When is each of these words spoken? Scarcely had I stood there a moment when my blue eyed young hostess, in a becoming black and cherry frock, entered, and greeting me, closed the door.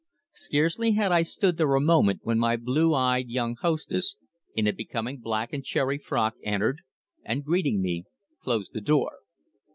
Scarcely 0.33 0.93
had 0.93 1.11
I 1.11 1.21
stood 1.21 1.57
there 1.57 1.75
a 1.75 1.79
moment 1.79 2.21
when 2.23 2.39
my 2.39 2.55
blue 2.57 2.95
eyed 2.95 3.27
young 3.29 3.55
hostess, 3.57 4.17
in 4.55 4.65
a 4.65 4.73
becoming 4.73 5.19
black 5.19 5.53
and 5.53 5.63
cherry 5.63 5.99
frock, 5.99 6.33
entered, 6.43 6.81
and 7.23 7.45
greeting 7.45 7.83
me, 7.83 8.05
closed 8.41 8.73
the 8.73 8.81
door. 8.81 9.19